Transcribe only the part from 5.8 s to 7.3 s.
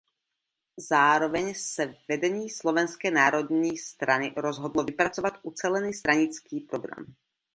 stranický program.